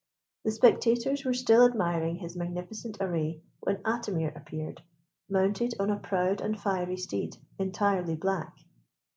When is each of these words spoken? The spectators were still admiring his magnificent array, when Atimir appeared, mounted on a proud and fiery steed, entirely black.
The 0.43 0.49
spectators 0.51 1.25
were 1.25 1.33
still 1.35 1.63
admiring 1.63 2.15
his 2.15 2.35
magnificent 2.35 2.97
array, 2.99 3.43
when 3.59 3.83
Atimir 3.83 4.35
appeared, 4.35 4.81
mounted 5.29 5.75
on 5.79 5.91
a 5.91 5.99
proud 5.99 6.41
and 6.41 6.59
fiery 6.59 6.97
steed, 6.97 7.37
entirely 7.59 8.15
black. 8.15 8.51